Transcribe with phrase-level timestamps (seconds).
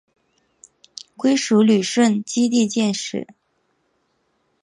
[1.15, 3.27] 归属旅顺基地建制。